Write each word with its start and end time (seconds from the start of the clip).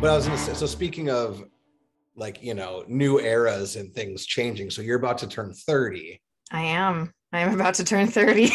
But 0.00 0.08
I 0.08 0.16
was 0.16 0.26
gonna 0.26 0.38
say, 0.38 0.54
so 0.54 0.64
speaking 0.64 1.10
of 1.10 1.44
like, 2.16 2.42
you 2.42 2.54
know, 2.54 2.84
new 2.88 3.20
eras 3.20 3.76
and 3.76 3.94
things 3.94 4.24
changing. 4.24 4.70
So 4.70 4.80
you're 4.80 4.96
about 4.96 5.18
to 5.18 5.26
turn 5.26 5.52
30. 5.52 6.18
I 6.50 6.62
am. 6.62 7.12
I 7.34 7.40
am 7.40 7.52
about 7.52 7.74
to 7.74 7.84
turn 7.84 8.06
30. 8.06 8.50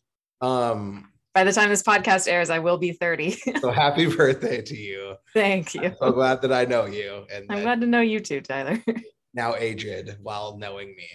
um 0.40 1.12
by 1.34 1.44
the 1.44 1.52
time 1.52 1.68
this 1.68 1.82
podcast 1.82 2.28
airs, 2.28 2.48
I 2.48 2.60
will 2.60 2.78
be 2.78 2.92
30. 2.92 3.30
so 3.60 3.70
happy 3.70 4.06
birthday 4.06 4.62
to 4.62 4.74
you. 4.74 5.16
Thank 5.34 5.74
you. 5.74 5.82
I'm 5.82 5.96
so 6.00 6.12
glad 6.12 6.40
that 6.40 6.50
I 6.50 6.64
know 6.64 6.86
you. 6.86 7.26
And 7.30 7.44
I'm 7.50 7.60
glad 7.60 7.82
to 7.82 7.86
know 7.86 8.00
you 8.00 8.18
too, 8.18 8.40
Tyler. 8.40 8.82
now 9.34 9.54
aged 9.54 10.16
while 10.22 10.56
knowing 10.56 10.96
me. 10.96 11.08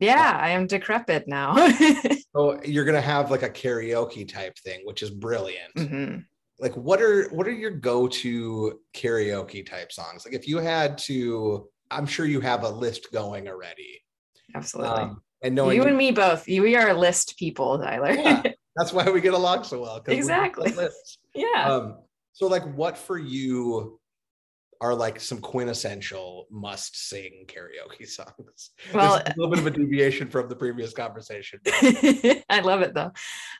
Yeah, 0.00 0.38
I 0.40 0.48
am 0.50 0.66
decrepit 0.66 1.28
now. 1.28 1.56
so 2.34 2.58
you're 2.64 2.86
gonna 2.86 3.02
have 3.02 3.30
like 3.30 3.42
a 3.42 3.50
karaoke 3.50 4.26
type 4.26 4.56
thing, 4.64 4.80
which 4.84 5.02
is 5.02 5.10
brilliant. 5.10 5.74
Mm-hmm. 5.76 6.20
Like, 6.58 6.74
what 6.74 7.02
are 7.02 7.28
what 7.28 7.46
are 7.46 7.52
your 7.52 7.70
go-to 7.70 8.80
karaoke 8.94 9.68
type 9.68 9.92
songs? 9.92 10.24
Like, 10.24 10.34
if 10.34 10.48
you 10.48 10.58
had 10.58 10.98
to, 10.98 11.68
I'm 11.90 12.06
sure 12.06 12.26
you 12.26 12.40
have 12.40 12.64
a 12.64 12.70
list 12.70 13.12
going 13.12 13.48
already. 13.48 14.02
Absolutely. 14.54 15.02
Um, 15.02 15.22
and 15.42 15.54
knowing 15.54 15.76
you 15.76 15.84
and 15.84 15.96
me 15.96 16.12
both, 16.12 16.48
you, 16.48 16.62
we 16.62 16.76
are 16.76 16.94
list 16.94 17.36
people, 17.38 17.78
Tyler. 17.78 18.12
Yeah. 18.12 18.42
That's 18.76 18.92
why 18.92 19.08
we 19.08 19.20
get 19.20 19.34
along 19.34 19.64
so 19.64 19.80
well. 19.80 20.02
Exactly. 20.06 20.72
Yeah. 21.34 21.72
Um, 21.72 21.98
so 22.32 22.46
like 22.46 22.64
what 22.74 22.98
for 22.98 23.18
you 23.18 23.98
are 24.80 24.94
like 24.94 25.20
some 25.20 25.38
quintessential 25.38 26.46
must 26.50 27.08
sing 27.08 27.46
karaoke 27.46 28.06
songs? 28.08 28.70
Well, 28.92 29.22
a 29.24 29.34
little 29.36 29.50
bit 29.50 29.60
of 29.60 29.66
a 29.66 29.70
deviation 29.70 30.28
from 30.28 30.48
the 30.48 30.56
previous 30.56 30.92
conversation. 30.92 31.60
I 31.66 32.60
love 32.62 32.82
it 32.82 32.94
though. 32.94 33.12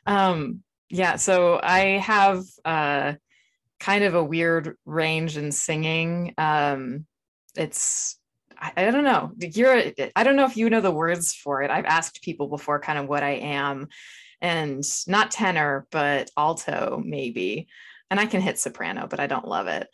Um, 0.05 0.61
yeah, 0.89 1.17
so 1.17 1.59
I 1.61 1.99
have 1.99 2.43
uh, 2.63 3.13
kind 3.79 4.03
of 4.03 4.15
a 4.15 4.23
weird 4.23 4.75
range 4.85 5.37
in 5.37 5.51
singing. 5.51 6.33
Um, 6.37 7.05
it's 7.55 8.17
I, 8.59 8.71
I 8.77 8.91
don't 8.91 9.03
know. 9.03 9.31
You're 9.37 9.91
I 10.15 10.23
don't 10.23 10.35
know 10.35 10.45
if 10.45 10.57
you 10.57 10.69
know 10.69 10.81
the 10.81 10.91
words 10.91 11.33
for 11.33 11.61
it. 11.61 11.71
I've 11.71 11.85
asked 11.85 12.21
people 12.21 12.47
before 12.47 12.79
kind 12.79 12.99
of 12.99 13.07
what 13.07 13.23
I 13.23 13.31
am 13.31 13.87
and 14.41 14.83
not 15.07 15.31
tenor, 15.31 15.87
but 15.91 16.29
alto 16.37 17.01
maybe. 17.03 17.67
And 18.09 18.19
I 18.19 18.25
can 18.25 18.41
hit 18.41 18.59
soprano, 18.59 19.07
but 19.07 19.19
I 19.19 19.27
don't 19.27 19.47
love 19.47 19.67
it. 19.67 19.87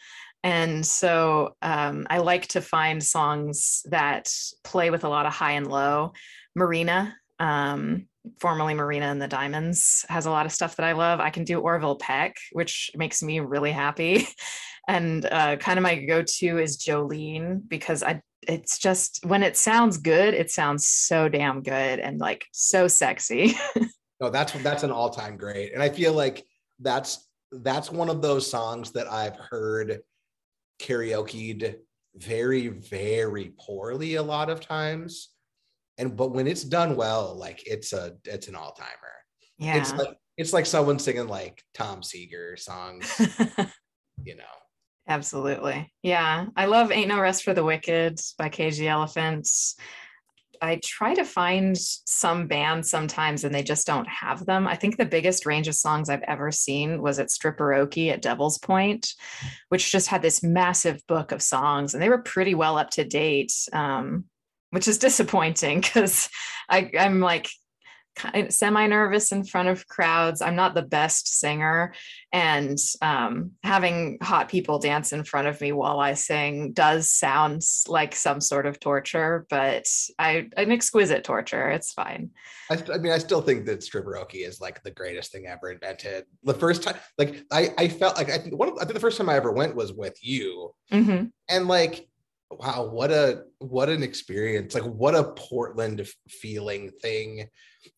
And 0.43 0.85
so 0.85 1.55
um, 1.61 2.05
I 2.09 2.17
like 2.19 2.47
to 2.49 2.61
find 2.61 3.01
songs 3.01 3.81
that 3.85 4.31
play 4.63 4.89
with 4.91 5.05
a 5.05 5.09
lot 5.09 5.25
of 5.25 5.33
high 5.33 5.53
and 5.53 5.67
low. 5.67 6.11
Marina, 6.53 7.15
um, 7.39 8.07
formerly 8.39 8.73
Marina 8.73 9.07
and 9.07 9.21
the 9.21 9.27
Diamonds, 9.27 10.05
has 10.09 10.25
a 10.25 10.31
lot 10.31 10.45
of 10.45 10.51
stuff 10.51 10.75
that 10.77 10.85
I 10.85 10.93
love. 10.93 11.19
I 11.19 11.29
can 11.29 11.43
do 11.43 11.59
Orville 11.59 11.97
Peck, 11.97 12.37
which 12.51 12.91
makes 12.95 13.21
me 13.21 13.39
really 13.39 13.71
happy. 13.71 14.27
And 14.85 15.25
uh, 15.25 15.55
kind 15.55 15.79
of 15.79 15.83
my 15.83 15.95
go-to 15.95 16.57
is 16.57 16.77
Jolene 16.77 17.61
because 17.69 18.03
I 18.03 18.21
it's 18.41 18.77
just 18.77 19.25
when 19.25 19.41
it 19.41 19.55
sounds 19.55 19.97
good, 19.97 20.33
it 20.33 20.51
sounds 20.51 20.85
so 20.85 21.29
damn 21.29 21.63
good 21.63 21.99
and 21.99 22.19
like 22.19 22.45
so 22.51 22.89
sexy. 22.89 23.55
No, 24.23 24.29
that's 24.29 24.53
that's 24.63 24.83
an 24.83 24.91
all-time 24.91 25.35
great. 25.35 25.73
And 25.73 25.83
I 25.83 25.89
feel 25.89 26.13
like 26.13 26.45
that's 26.79 27.27
that's 27.51 27.91
one 27.91 28.09
of 28.09 28.21
those 28.21 28.49
songs 28.49 28.91
that 28.91 29.11
I've 29.11 29.35
heard 29.35 29.99
karaokeed 30.81 31.75
very, 32.15 32.69
very 32.69 33.53
poorly 33.59 34.15
a 34.15 34.23
lot 34.23 34.49
of 34.49 34.61
times. 34.61 35.29
And 35.97 36.15
but 36.15 36.31
when 36.31 36.47
it's 36.47 36.63
done 36.63 36.95
well, 36.95 37.35
like 37.35 37.63
it's 37.67 37.93
a 37.93 38.13
it's 38.25 38.47
an 38.47 38.55
all-timer. 38.55 38.89
Yeah. 39.57 39.77
It's 39.77 39.93
like 39.93 40.17
it's 40.37 40.53
like 40.53 40.65
someone 40.65 40.99
singing 40.99 41.27
like 41.27 41.63
Tom 41.73 42.01
Seeger 42.01 42.57
songs, 42.57 43.07
you 44.23 44.35
know. 44.35 44.43
Absolutely. 45.07 45.91
Yeah. 46.01 46.45
I 46.55 46.65
love 46.65 46.91
Ain't 46.91 47.09
No 47.09 47.19
Rest 47.19 47.43
for 47.43 47.53
the 47.53 47.63
Wicked 47.63 48.19
by 48.37 48.49
Cage 48.49 48.77
the 48.77 48.87
Elephants. 48.87 49.75
I 50.61 50.79
try 50.81 51.13
to 51.15 51.25
find 51.25 51.77
some 51.77 52.47
bands 52.47 52.89
sometimes 52.89 53.43
and 53.43 53.53
they 53.53 53.63
just 53.63 53.85
don't 53.85 54.07
have 54.07 54.45
them. 54.45 54.65
I 54.65 54.75
think 54.75 54.95
the 54.95 55.05
biggest 55.05 55.45
range 55.45 55.67
of 55.67 55.75
songs 55.75 56.09
I've 56.09 56.23
ever 56.23 56.51
seen 56.51 57.01
was 57.01 57.19
at 57.19 57.27
Stripperoke 57.27 58.09
at 58.09 58.21
Devil's 58.21 58.59
Point, 58.59 59.13
which 59.67 59.91
just 59.91 60.07
had 60.07 60.21
this 60.21 60.41
massive 60.41 61.05
book 61.05 61.33
of 61.33 61.41
songs 61.41 61.93
and 61.93 62.01
they 62.01 62.07
were 62.07 62.21
pretty 62.21 62.55
well 62.55 62.77
up 62.77 62.91
to 62.91 63.03
date, 63.03 63.51
um, 63.73 64.23
which 64.73 64.87
is 64.87 64.97
disappointing 64.97 65.81
because 65.81 66.29
I'm 66.67 67.19
like, 67.19 67.47
semi 68.49 68.87
nervous 68.87 69.31
in 69.31 69.43
front 69.43 69.69
of 69.69 69.87
crowds. 69.87 70.41
I'm 70.41 70.55
not 70.55 70.75
the 70.75 70.81
best 70.81 71.39
singer, 71.39 71.93
and 72.31 72.77
um, 73.01 73.51
having 73.63 74.17
hot 74.21 74.49
people 74.49 74.79
dance 74.79 75.13
in 75.13 75.23
front 75.23 75.47
of 75.47 75.59
me 75.61 75.71
while 75.71 75.99
I 75.99 76.13
sing 76.13 76.73
does 76.73 77.11
sound 77.11 77.61
like 77.87 78.15
some 78.15 78.41
sort 78.41 78.65
of 78.65 78.79
torture, 78.79 79.45
but 79.49 79.87
I 80.19 80.49
an 80.57 80.71
exquisite 80.71 81.23
torture. 81.23 81.69
It's 81.69 81.93
fine. 81.93 82.31
I, 82.69 82.81
I 82.93 82.97
mean, 82.97 83.11
I 83.11 83.17
still 83.17 83.41
think 83.41 83.65
that 83.65 83.79
stripperoke 83.79 84.33
is 84.33 84.61
like 84.61 84.81
the 84.83 84.91
greatest 84.91 85.31
thing 85.31 85.47
ever 85.47 85.71
invented. 85.71 86.25
The 86.43 86.53
first 86.53 86.83
time, 86.83 86.95
like 87.17 87.43
I, 87.51 87.69
I 87.77 87.87
felt 87.87 88.17
like 88.17 88.29
I 88.29 88.37
think 88.37 88.57
one 88.57 88.69
of, 88.69 88.75
I 88.75 88.81
think 88.81 88.93
the 88.93 88.99
first 88.99 89.17
time 89.17 89.29
I 89.29 89.35
ever 89.35 89.51
went 89.51 89.75
was 89.75 89.93
with 89.93 90.17
you, 90.21 90.73
mm-hmm. 90.91 91.25
and 91.49 91.67
like 91.67 92.07
wow 92.59 92.85
what 92.85 93.11
a 93.11 93.43
what 93.59 93.89
an 93.89 94.03
experience 94.03 94.73
like 94.73 94.83
what 94.83 95.15
a 95.15 95.23
portland 95.33 96.07
feeling 96.27 96.91
thing. 97.01 97.47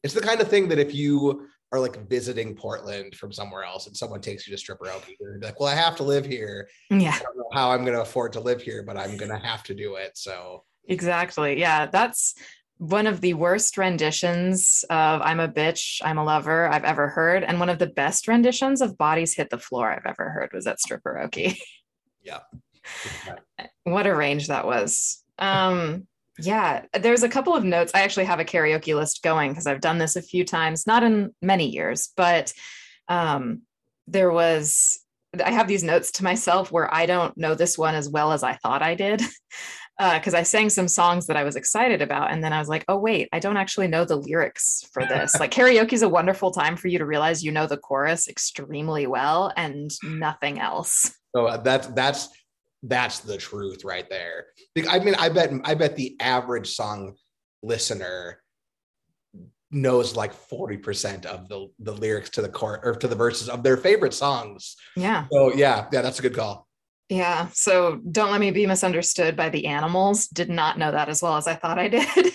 It's 0.04 0.14
the 0.14 0.22
kind 0.22 0.42
of 0.42 0.48
thing 0.48 0.68
that 0.70 0.80
if 0.80 0.94
you 0.94 1.48
are 1.72 1.80
like 1.80 2.08
visiting 2.08 2.56
portland 2.56 3.16
from 3.16 3.32
somewhere 3.32 3.64
else 3.64 3.88
and 3.88 3.96
someone 3.96 4.22
takes 4.22 4.48
you 4.48 4.56
to 4.56 4.62
stripperoke 4.62 5.04
you're 5.20 5.40
like 5.42 5.60
well 5.60 5.70
i 5.70 5.76
have 5.76 5.96
to 5.98 6.04
live 6.04 6.26
here. 6.26 6.68
Yeah. 6.90 7.16
I 7.16 7.20
don't 7.20 7.38
know 7.38 7.50
how 7.54 7.72
i'm 7.72 7.82
going 7.82 7.96
to 7.96 8.02
afford 8.02 8.34
to 8.34 8.40
live 8.40 8.62
here 8.62 8.84
but 8.84 8.98
i'm 8.98 9.18
going 9.18 9.32
to 9.32 9.40
have 9.40 9.64
to 9.64 9.76
do 9.76 9.96
it. 9.96 10.18
So 10.18 10.64
exactly. 10.88 11.60
Yeah 11.60 11.88
that's 11.88 12.36
one 12.78 13.08
of 13.08 13.22
the 13.22 13.34
worst 13.34 13.78
renditions 13.78 14.84
of 14.90 15.22
I'm 15.22 15.40
a 15.40 15.48
bitch, 15.48 16.02
I'm 16.04 16.18
a 16.18 16.26
lover 16.26 16.68
I've 16.68 16.84
ever 16.84 17.08
heard. 17.08 17.42
And 17.42 17.58
one 17.58 17.70
of 17.70 17.80
the 17.80 17.88
best 17.88 18.28
renditions 18.28 18.82
of 18.82 18.98
Bodies 18.98 19.34
Hit 19.34 19.50
the 19.50 19.58
Floor 19.58 19.90
I've 19.90 20.06
ever 20.06 20.30
heard 20.30 20.52
was 20.54 20.68
at 20.68 20.80
Stripperoke. 20.80 21.56
Yeah 22.22 22.40
what 23.84 24.08
a 24.08 24.16
range 24.16 24.48
that 24.48 24.66
was. 24.66 25.24
Um, 25.40 26.08
yeah, 26.38 26.86
there's 26.94 27.24
a 27.24 27.30
couple 27.30 27.56
of 27.56 27.64
notes. 27.64 27.94
I 27.96 28.02
actually 28.02 28.26
have 28.26 28.40
a 28.40 28.46
karaoke 28.46 28.96
list 28.96 29.24
going 29.24 29.52
because 29.52 29.68
I've 29.68 29.82
done 29.82 29.98
this 29.98 30.16
a 30.16 30.22
few 30.22 30.44
times, 30.44 30.86
not 30.86 31.04
in 31.04 31.34
many 31.42 31.70
years, 31.70 32.10
but 32.18 32.52
um, 33.08 33.62
there 34.08 34.32
was, 34.32 35.00
I 35.44 35.52
have 35.52 35.68
these 35.68 35.84
notes 35.84 36.12
to 36.14 36.24
myself 36.24 36.72
where 36.72 36.94
I 36.94 37.06
don't 37.06 37.38
know 37.38 37.56
this 37.56 37.78
one 37.78 37.96
as 37.96 38.10
well 38.10 38.32
as 38.32 38.44
I 38.44 38.54
thought 38.54 38.82
I 38.82 38.96
did. 38.96 39.22
Because 39.98 40.34
uh, 40.34 40.38
I 40.40 40.44
sang 40.44 40.70
some 40.70 40.90
songs 40.90 41.28
that 41.28 41.38
I 41.38 41.44
was 41.44 41.56
excited 41.56 42.02
about. 42.02 42.32
And 42.32 42.44
then 42.44 42.52
I 42.52 42.60
was 42.60 42.68
like, 42.68 42.84
oh, 42.90 42.98
wait, 42.98 43.30
I 43.32 43.40
don't 43.40 43.58
actually 43.58 43.88
know 43.88 44.04
the 44.04 44.18
lyrics 44.18 44.84
for 44.92 45.06
this. 45.06 45.36
like, 45.40 45.52
karaoke 45.52 45.94
is 45.94 46.02
a 46.02 46.10
wonderful 46.10 46.52
time 46.52 46.76
for 46.76 46.90
you 46.90 46.98
to 47.00 47.06
realize 47.06 47.44
you 47.44 47.52
know 47.52 47.66
the 47.66 47.78
chorus 47.78 48.28
extremely 48.28 49.08
well 49.08 49.54
and 49.56 49.92
nothing 50.04 50.60
else. 50.60 51.16
So 51.34 51.46
uh, 51.48 51.58
that's, 51.58 51.88
that's, 51.88 52.30
that's 52.88 53.20
the 53.20 53.38
truth 53.38 53.84
right 53.84 54.10
there. 54.10 54.48
I 54.90 55.00
mean, 55.00 55.16
I 55.16 55.30
bet 55.30 55.52
I 55.64 55.74
bet 55.74 55.96
the 55.96 56.16
average 56.20 56.76
song 56.76 57.16
listener 57.64 58.42
knows 59.72 60.16
like 60.16 60.34
40% 60.34 61.26
of 61.26 61.50
the 61.50 61.68
the 61.80 61.92
lyrics 61.92 62.30
to 62.32 62.42
the 62.42 62.50
court 62.50 62.82
or 62.84 62.96
to 62.96 63.08
the 63.08 63.16
verses 63.16 63.50
of 63.50 63.64
their 63.64 63.78
favorite 63.78 64.14
songs. 64.14 64.76
Yeah. 64.96 65.26
So 65.32 65.54
yeah, 65.54 65.88
yeah, 65.92 66.02
that's 66.02 66.20
a 66.20 66.22
good 66.22 66.36
call. 66.36 66.68
Yeah. 67.10 67.50
So 67.54 68.00
don't 68.12 68.32
let 68.32 68.40
me 68.40 68.52
be 68.52 68.66
misunderstood 68.66 69.36
by 69.36 69.50
the 69.50 69.68
animals. 69.68 70.28
Did 70.28 70.50
not 70.50 70.80
know 70.80 70.92
that 70.92 71.10
as 71.10 71.22
well 71.22 71.38
as 71.38 71.48
I 71.48 71.56
thought 71.56 71.78
I 71.78 71.88
did. 71.88 72.34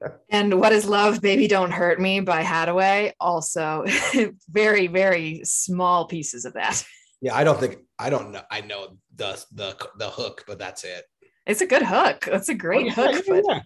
and 0.30 0.58
what 0.58 0.72
is 0.72 0.86
love 0.86 1.20
baby 1.20 1.46
don't 1.46 1.72
hurt 1.72 2.00
me 2.00 2.20
by 2.20 2.42
Haddaway 2.42 3.12
also 3.20 3.84
very 4.48 4.86
very 4.86 5.42
small 5.44 6.06
pieces 6.06 6.46
of 6.46 6.54
that 6.54 6.82
yeah 7.20 7.34
i 7.34 7.44
don't 7.44 7.60
think 7.60 7.76
i 7.98 8.08
don't 8.08 8.32
know 8.32 8.40
i 8.50 8.62
know 8.62 8.96
the 9.16 9.44
the 9.52 9.76
the 9.98 10.08
hook, 10.08 10.44
but 10.46 10.58
that's 10.58 10.84
it. 10.84 11.04
It's 11.46 11.60
a 11.60 11.66
good 11.66 11.82
hook. 11.82 12.28
That's 12.30 12.48
a 12.48 12.54
great 12.54 12.82
oh, 12.82 12.86
yeah, 12.86 12.92
hook, 12.92 13.24
yeah, 13.26 13.34
but 13.34 13.44
yeah. 13.48 13.60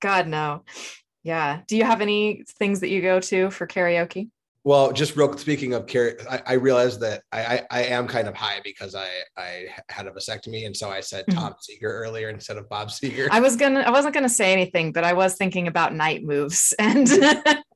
God 0.00 0.28
no. 0.28 0.64
Yeah. 1.22 1.62
Do 1.66 1.76
you 1.76 1.84
have 1.84 2.00
any 2.00 2.44
things 2.58 2.80
that 2.80 2.90
you 2.90 3.00
go 3.00 3.18
to 3.18 3.50
for 3.50 3.66
karaoke? 3.66 4.28
Well, 4.66 4.92
just 4.92 5.14
real 5.14 5.36
speaking 5.36 5.74
of 5.74 5.86
care, 5.86 6.16
I, 6.30 6.40
I 6.46 6.52
realized 6.54 7.00
that 7.00 7.22
I, 7.30 7.44
I, 7.44 7.62
I 7.70 7.82
am 7.84 8.08
kind 8.08 8.28
of 8.28 8.34
high 8.34 8.60
because 8.64 8.94
I 8.94 9.08
I 9.36 9.66
had 9.90 10.06
a 10.06 10.10
vasectomy, 10.10 10.64
and 10.64 10.74
so 10.74 10.88
I 10.88 11.00
said 11.00 11.26
mm-hmm. 11.26 11.38
Tom 11.38 11.54
Seeger 11.60 11.90
earlier 11.90 12.30
instead 12.30 12.56
of 12.56 12.66
Bob 12.70 12.88
Seger. 12.88 13.28
I 13.30 13.40
was 13.40 13.56
gonna 13.56 13.80
I 13.80 13.90
wasn't 13.90 14.14
gonna 14.14 14.28
say 14.30 14.54
anything, 14.54 14.92
but 14.92 15.04
I 15.04 15.12
was 15.12 15.34
thinking 15.34 15.68
about 15.68 15.94
night 15.94 16.24
moves, 16.24 16.74
and 16.78 17.06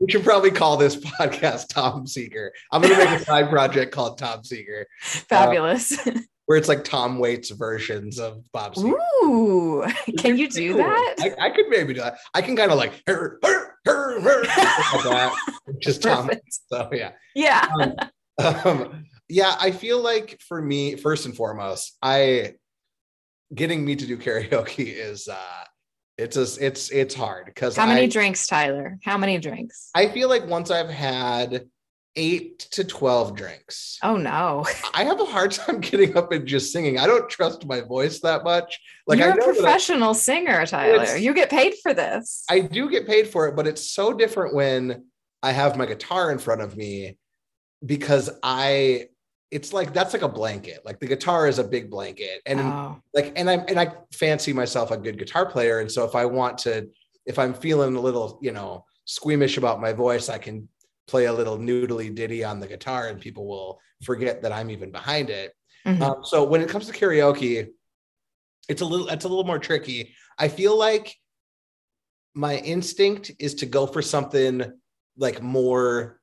we 0.00 0.10
should 0.10 0.24
probably 0.24 0.50
call 0.50 0.78
this 0.78 0.96
podcast 0.96 1.68
Tom 1.68 2.06
Seeger. 2.06 2.52
I'm 2.72 2.80
gonna 2.80 2.96
make 2.96 3.20
a 3.20 3.24
side 3.24 3.50
project 3.50 3.92
called 3.92 4.16
Tom 4.16 4.42
Seeger. 4.42 4.86
Fabulous. 5.00 6.06
Uh, 6.06 6.20
where 6.48 6.56
it's 6.56 6.66
like 6.66 6.82
Tom 6.82 7.18
Waits 7.18 7.50
versions 7.50 8.18
of 8.18 8.42
Bob 8.52 8.74
Seger. 8.74 8.94
Ooh, 9.22 9.86
can 10.18 10.38
you 10.38 10.48
do 10.48 10.72
cool. 10.72 10.78
that? 10.78 11.16
I, 11.18 11.46
I, 11.46 11.50
could 11.50 11.68
maybe 11.68 11.92
do 11.92 12.00
that. 12.00 12.16
I 12.32 12.40
can 12.40 12.56
kind 12.56 12.72
of 12.72 12.78
like 12.78 13.02
her, 13.06 13.38
her, 13.44 13.76
her, 13.84 14.20
her, 14.22 14.42
like 14.44 15.04
that. 15.04 15.34
Just 15.78 16.02
Tom. 16.02 16.30
So 16.72 16.88
yeah. 16.90 17.12
Yeah. 17.34 17.68
Um, 18.42 18.56
um, 18.64 19.04
yeah, 19.28 19.56
I 19.60 19.72
feel 19.72 20.02
like 20.02 20.40
for 20.40 20.62
me, 20.62 20.96
first 20.96 21.26
and 21.26 21.36
foremost, 21.36 21.98
I 22.00 22.54
getting 23.54 23.84
me 23.84 23.94
to 23.96 24.06
do 24.06 24.16
karaoke 24.16 24.86
is 24.86 25.28
uh 25.28 25.64
it's 26.16 26.36
a, 26.38 26.66
it's 26.66 26.90
it's 26.90 27.14
hard 27.14 27.44
because 27.44 27.76
How 27.76 27.86
many 27.86 28.04
I, 28.04 28.08
drinks, 28.08 28.46
Tyler? 28.46 28.98
How 29.04 29.18
many 29.18 29.36
drinks? 29.36 29.90
I 29.94 30.08
feel 30.08 30.30
like 30.30 30.46
once 30.46 30.70
I've 30.70 30.88
had 30.88 31.68
eight 32.18 32.58
to 32.72 32.82
12 32.84 33.36
drinks, 33.36 33.98
Oh 34.02 34.16
no. 34.16 34.66
I 34.94 35.04
have 35.04 35.20
a 35.20 35.24
hard 35.24 35.52
time 35.52 35.80
getting 35.80 36.16
up 36.16 36.32
and 36.32 36.46
just 36.46 36.72
singing. 36.72 36.98
I 36.98 37.06
don't 37.06 37.30
trust 37.30 37.64
my 37.64 37.80
voice 37.80 38.20
that 38.20 38.42
much. 38.44 38.78
Like 39.06 39.20
You're 39.20 39.28
I 39.28 39.32
a 39.32 39.36
that 39.36 39.42
I- 39.42 39.52
professional 39.52 40.12
singer, 40.12 40.66
Tyler. 40.66 41.16
You 41.16 41.32
get 41.32 41.48
paid 41.48 41.74
for 41.82 41.94
this. 41.94 42.44
I 42.50 42.60
do 42.60 42.90
get 42.90 43.06
paid 43.06 43.28
for 43.28 43.46
it, 43.46 43.54
but 43.56 43.66
it's 43.66 43.90
so 43.90 44.12
different 44.12 44.54
when 44.54 45.04
I 45.42 45.52
have 45.52 45.76
my 45.76 45.86
guitar 45.86 46.32
in 46.32 46.38
front 46.38 46.60
of 46.60 46.76
me 46.76 47.16
because 47.86 48.28
I 48.42 49.06
it's 49.50 49.72
like 49.72 49.94
that's 49.94 50.12
like 50.12 50.22
a 50.22 50.28
blanket. 50.28 50.80
Like 50.84 50.98
the 50.98 51.06
guitar 51.06 51.46
is 51.46 51.58
a 51.58 51.64
big 51.64 51.88
blanket. 51.88 52.42
And 52.44 52.60
oh. 52.60 53.00
like 53.14 53.32
and 53.36 53.48
I 53.48 53.54
and 53.54 53.78
I 53.78 53.92
fancy 54.12 54.52
myself 54.52 54.90
a 54.90 54.96
good 54.96 55.18
guitar 55.18 55.46
player. 55.46 55.78
And 55.78 55.90
so 55.90 56.04
if 56.04 56.14
I 56.14 56.26
want 56.26 56.58
to, 56.58 56.88
if 57.24 57.38
I'm 57.38 57.54
feeling 57.54 57.94
a 57.94 58.00
little, 58.00 58.38
you 58.42 58.52
know, 58.52 58.84
squeamish 59.04 59.56
about 59.56 59.80
my 59.80 59.92
voice, 59.92 60.28
I 60.28 60.38
can 60.38 60.68
play 61.08 61.24
a 61.24 61.32
little 61.32 61.58
noodly 61.58 62.14
ditty 62.14 62.44
on 62.44 62.60
the 62.60 62.66
guitar 62.68 63.08
and 63.08 63.20
people 63.20 63.46
will 63.46 63.80
forget 64.04 64.42
that 64.42 64.52
I'm 64.52 64.70
even 64.70 64.92
behind 64.92 65.30
it. 65.30 65.52
Mhm. 65.86 66.00
Um, 66.00 66.24
so 66.24 66.44
when 66.44 66.60
it 66.60 66.68
comes 66.68 66.86
to 66.86 66.92
karaoke, 66.92 67.68
it's 68.68 68.82
a 68.82 68.84
little 68.84 69.08
it's 69.08 69.24
a 69.24 69.28
little 69.28 69.44
more 69.44 69.58
tricky. 69.58 70.14
I 70.38 70.48
feel 70.48 70.76
like 70.76 71.16
my 72.34 72.58
instinct 72.58 73.32
is 73.38 73.54
to 73.56 73.66
go 73.66 73.86
for 73.86 74.02
something 74.02 74.70
like 75.16 75.42
more 75.42 76.20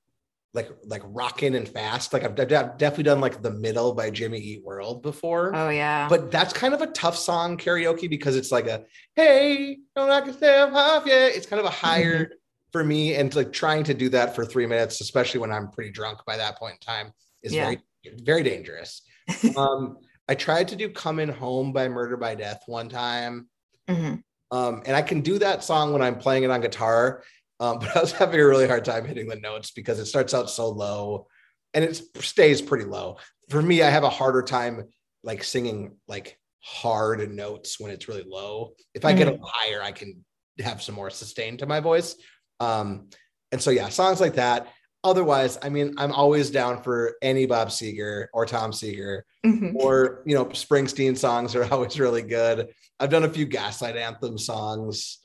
like 0.54 0.70
like 0.86 1.02
rocking 1.06 1.56
and 1.56 1.68
fast. 1.68 2.14
Like 2.14 2.24
I've, 2.24 2.40
I've 2.40 2.78
definitely 2.78 3.04
done 3.04 3.20
like 3.20 3.42
the 3.42 3.52
middle 3.52 3.94
by 3.94 4.10
Jimmy 4.10 4.40
Eat 4.40 4.64
World 4.64 5.02
before. 5.02 5.54
oh 5.54 5.70
yeah. 5.70 6.08
But 6.08 6.32
that's 6.32 6.54
kind 6.54 6.74
of 6.74 6.82
a 6.82 6.88
tough 6.88 7.18
song 7.18 7.58
karaoke 7.58 8.10
because 8.10 8.38
it's 8.38 8.52
like 8.52 8.68
a 8.68 8.86
hey, 9.16 9.80
don't 9.96 10.08
knock 10.08 10.28
yourself 10.28 10.74
off 10.74 11.06
yet. 11.06 11.36
It's 11.36 11.46
kind 11.48 11.60
of 11.60 11.66
a 11.66 11.72
higher 11.72 12.30
for 12.76 12.84
me, 12.84 13.16
and 13.16 13.34
like 13.34 13.54
trying 13.54 13.86
to 13.86 13.94
do 13.94 14.10
that 14.10 14.36
for 14.36 14.44
three 14.46 14.66
minutes, 14.66 15.00
especially 15.00 15.40
when 15.40 15.50
I'm 15.50 15.70
pretty 15.70 15.92
drunk 15.92 16.20
by 16.28 16.36
that 16.36 16.58
point 16.58 16.74
in 16.74 16.80
time, 16.82 17.14
is 17.42 17.54
Yeah. 17.54 17.64
very 17.64 17.82
very 18.22 18.44
dangerous. 18.44 19.02
um, 19.58 19.98
I 20.28 20.36
tried 20.36 20.68
to 20.68 20.76
do 20.76 20.90
"Coming 20.90 21.30
Home" 21.30 21.72
by 21.72 21.88
Murder 21.88 22.18
by 22.18 22.36
Death 22.36 22.64
one 22.66 22.90
time, 22.90 23.48
Mhm. 23.88 24.22
um, 24.52 24.84
and 24.86 24.94
I 24.94 25.02
can 25.02 25.22
do 25.22 25.40
that 25.40 25.64
song 25.64 25.94
when 25.94 26.02
I'm 26.02 26.20
playing 26.20 26.44
it 26.44 26.52
on 26.52 26.60
guitar. 26.60 27.24
Um, 27.62 27.80
but 27.80 27.96
I 27.96 28.02
was 28.02 28.12
having 28.12 28.42
a 28.42 28.46
really 28.46 28.68
hard 28.68 28.84
time 28.84 29.06
hitting 29.06 29.30
the 29.30 29.38
notes 29.38 29.72
because 29.72 29.98
it 29.98 30.08
starts 30.08 30.34
out 30.34 30.50
so 30.50 30.68
low, 30.68 31.28
and 31.74 31.86
it 31.86 31.96
stays 32.20 32.62
pretty 32.62 32.84
low. 32.84 33.16
For 33.50 33.62
me, 33.62 33.82
I 33.84 33.90
have 33.90 34.04
a 34.04 34.10
harder 34.10 34.44
time 34.44 34.84
like 35.24 35.46
singing 35.46 35.96
like 36.10 36.38
hard 36.60 37.32
notes 37.32 37.80
when 37.80 37.92
it's 37.92 38.10
really 38.10 38.26
low. 38.28 38.74
If 38.94 39.06
I 39.06 39.14
get 39.14 39.30
a 39.30 39.40
higher, 39.42 39.82
I 39.82 39.94
can 39.94 40.26
have 40.60 40.82
some 40.82 40.96
more 40.96 41.10
sustain 41.10 41.58
to 41.58 41.66
my 41.66 41.80
voice. 41.80 42.16
Um, 42.60 43.10
and 43.52 43.62
so 43.62 43.72
yeah, 43.72 43.90
songs 43.90 44.20
like 44.22 44.36
that. 44.36 44.68
Otherwise, 45.04 45.58
I 45.62 45.70
mean, 45.70 45.94
I'm 45.98 46.12
always 46.12 46.50
down 46.50 46.82
for 46.82 47.14
any 47.22 47.46
Bob 47.46 47.68
Seger 47.70 48.26
or 48.34 48.46
Tom 48.46 48.72
Seger 48.72 49.22
Mhm. 49.46 49.76
or 49.76 50.24
you 50.26 50.34
know, 50.36 50.46
Springsteen 50.46 51.16
songs 51.18 51.56
are 51.56 51.64
always 51.72 52.00
really 52.00 52.24
good. 52.24 52.70
I've 53.00 53.12
done 53.12 53.24
a 53.24 53.30
few 53.30 53.46
Gaslight 53.46 53.98
Anthem 53.98 54.38
songs, 54.38 55.20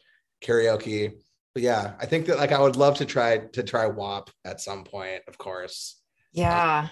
karaoke. 0.44 1.12
But 1.54 1.62
yeah, 1.62 1.94
I 1.98 2.06
think 2.06 2.26
that 2.26 2.36
like 2.38 2.52
I 2.52 2.60
would 2.60 2.76
love 2.76 2.96
to 2.98 3.04
try 3.06 3.38
to 3.38 3.62
try 3.62 3.86
WAP 3.86 4.30
at 4.44 4.60
some 4.60 4.84
point, 4.84 5.22
of 5.28 5.38
course. 5.38 5.96
Yeah. 6.32 6.88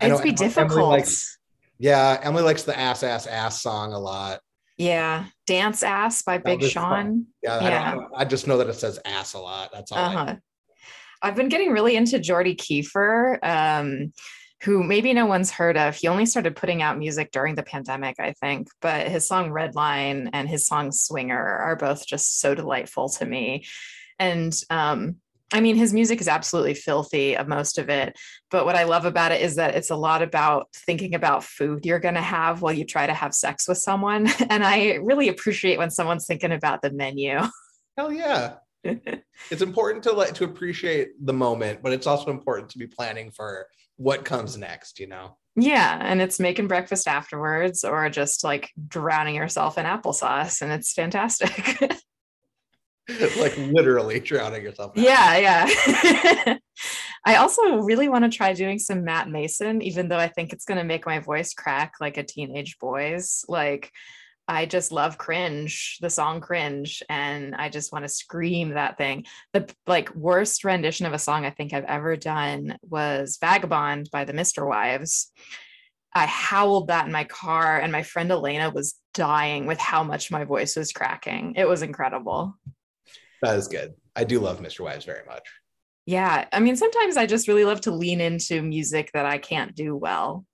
Know 0.00 0.06
It'd 0.06 0.22
be 0.22 0.28
Emily- 0.30 0.30
Emily 0.30 0.48
difficult. 0.48 0.88
likes- 0.90 1.38
Yeah, 1.78 2.20
Emily 2.22 2.42
likes 2.42 2.62
the 2.62 2.78
ass 2.78 3.02
ass 3.02 3.26
ass 3.26 3.60
song 3.62 3.92
a 3.92 3.98
lot. 3.98 4.40
Yeah. 4.78 5.26
Dance 5.46 5.82
Ass 5.82 6.22
by 6.22 6.38
Big 6.38 6.60
this 6.60 6.72
song. 6.72 6.92
Shawn. 6.92 7.26
Yeah, 7.42 7.58
I, 7.58 7.94
don't, 7.94 8.12
I 8.16 8.24
just 8.24 8.46
know 8.46 8.58
that 8.58 8.68
it 8.68 8.74
says 8.74 8.98
ass 9.04 9.34
a 9.34 9.38
lot. 9.38 9.70
That's 9.72 9.92
all. 9.92 9.98
Uh-huh. 9.98 10.36
I've 11.20 11.34
been 11.34 11.48
getting 11.48 11.72
really 11.72 11.96
into 11.96 12.20
Geordie 12.20 12.54
Kieffer, 12.54 13.38
um, 13.42 14.12
who 14.62 14.84
maybe 14.84 15.12
no 15.12 15.26
one's 15.26 15.50
heard 15.50 15.76
of. 15.76 15.96
He 15.96 16.06
only 16.06 16.26
started 16.26 16.54
putting 16.54 16.80
out 16.80 16.96
music 16.98 17.30
during 17.32 17.56
the 17.56 17.62
pandemic, 17.64 18.16
I 18.20 18.34
think, 18.34 18.68
but 18.80 19.08
his 19.08 19.26
song 19.26 19.50
Redline 19.50 20.30
and 20.32 20.48
his 20.48 20.66
song 20.66 20.92
Swinger 20.92 21.36
are 21.36 21.76
both 21.76 22.06
just 22.06 22.40
so 22.40 22.54
delightful 22.54 23.08
to 23.10 23.26
me. 23.26 23.64
And 24.20 24.52
um, 24.70 25.16
I 25.52 25.60
mean, 25.60 25.76
his 25.76 25.94
music 25.94 26.20
is 26.20 26.28
absolutely 26.28 26.74
filthy, 26.74 27.36
of 27.36 27.48
most 27.48 27.78
of 27.78 27.88
it. 27.88 28.18
But 28.50 28.66
what 28.66 28.76
I 28.76 28.84
love 28.84 29.06
about 29.06 29.32
it 29.32 29.40
is 29.40 29.56
that 29.56 29.74
it's 29.74 29.90
a 29.90 29.96
lot 29.96 30.22
about 30.22 30.68
thinking 30.74 31.14
about 31.14 31.42
food 31.42 31.86
you're 31.86 31.98
going 31.98 32.14
to 32.14 32.20
have 32.20 32.60
while 32.60 32.72
you 32.72 32.84
try 32.84 33.06
to 33.06 33.14
have 33.14 33.34
sex 33.34 33.66
with 33.66 33.78
someone. 33.78 34.28
And 34.50 34.64
I 34.64 34.94
really 34.94 35.28
appreciate 35.28 35.78
when 35.78 35.90
someone's 35.90 36.26
thinking 36.26 36.52
about 36.52 36.82
the 36.82 36.90
menu. 36.90 37.38
Hell 37.96 38.12
yeah. 38.12 38.54
it's 38.84 39.62
important 39.62 40.02
to 40.04 40.12
like 40.12 40.34
to 40.34 40.44
appreciate 40.44 41.10
the 41.24 41.32
moment, 41.32 41.82
but 41.82 41.92
it's 41.92 42.06
also 42.06 42.30
important 42.30 42.70
to 42.70 42.78
be 42.78 42.86
planning 42.86 43.30
for 43.30 43.66
what 43.96 44.24
comes 44.24 44.56
next, 44.56 44.98
you 44.98 45.06
know. 45.06 45.36
Yeah, 45.56 45.98
and 46.00 46.22
it's 46.22 46.38
making 46.38 46.68
breakfast 46.68 47.08
afterwards 47.08 47.84
or 47.84 48.08
just 48.10 48.44
like 48.44 48.70
drowning 48.86 49.34
yourself 49.34 49.76
in 49.76 49.84
applesauce 49.84 50.62
and 50.62 50.72
it's 50.72 50.92
fantastic. 50.92 51.82
like 53.38 53.56
literally 53.56 54.20
drowning 54.20 54.62
yourself. 54.62 54.90
out. 54.90 55.02
yeah, 55.02 55.38
yeah. 55.38 56.58
I 57.24 57.36
also 57.36 57.78
really 57.78 58.08
want 58.08 58.24
to 58.24 58.36
try 58.36 58.52
doing 58.52 58.78
some 58.78 59.04
Matt 59.04 59.28
Maeson 59.28 59.82
even 59.82 60.08
though 60.08 60.18
I 60.18 60.28
think 60.28 60.52
it's 60.52 60.64
going 60.64 60.78
to 60.78 60.84
make 60.84 61.06
my 61.06 61.18
voice 61.18 61.54
crack 61.54 61.94
like 62.00 62.16
a 62.16 62.22
teenage 62.22 62.78
boy's. 62.78 63.44
Like 63.48 63.90
I 64.46 64.66
just 64.66 64.92
love 64.92 65.18
cringe, 65.18 65.98
the 66.00 66.10
song 66.10 66.40
cringe 66.40 67.02
and 67.08 67.54
I 67.54 67.68
just 67.68 67.92
want 67.92 68.04
to 68.04 68.08
scream 68.08 68.70
that 68.70 68.96
thing. 68.96 69.26
The 69.52 69.72
like 69.86 70.14
worst 70.14 70.64
rendition 70.64 71.06
of 71.06 71.12
a 71.12 71.18
song 71.18 71.44
I 71.44 71.50
think 71.50 71.72
I've 71.72 71.84
ever 71.84 72.16
done 72.16 72.78
was 72.82 73.38
Vagabond 73.40 74.08
by 74.10 74.24
the 74.24 74.32
MisterWives. 74.32 75.26
I 76.14 76.26
howled 76.26 76.88
that 76.88 77.06
in 77.06 77.12
my 77.12 77.24
car, 77.24 77.78
and 77.78 77.92
my 77.92 78.02
friend 78.02 78.30
Elena 78.30 78.70
was 78.70 78.94
dying 79.12 79.66
with 79.66 79.78
how 79.78 80.02
much 80.02 80.30
my 80.30 80.44
voice 80.44 80.74
was 80.74 80.90
cracking. 80.90 81.54
It 81.56 81.68
was 81.68 81.82
incredible. 81.82 82.56
That 83.42 83.56
is 83.56 83.68
good. 83.68 83.94
I 84.16 84.24
do 84.24 84.40
love 84.40 84.60
MisterWives 84.60 85.04
very 85.04 85.24
much. 85.26 85.48
Yeah. 86.06 86.46
I 86.52 86.60
mean, 86.60 86.76
sometimes 86.76 87.16
I 87.16 87.26
just 87.26 87.48
really 87.48 87.64
love 87.64 87.82
to 87.82 87.90
lean 87.90 88.20
into 88.20 88.62
music 88.62 89.10
that 89.12 89.26
I 89.26 89.38
can't 89.38 89.74
do 89.74 89.94
well. 89.94 90.44